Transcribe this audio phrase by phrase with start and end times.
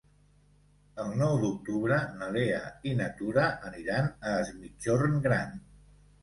[1.01, 2.61] El nou d'octubre na Lea
[2.93, 5.55] i na Tura aniran a Es Migjorn Gran.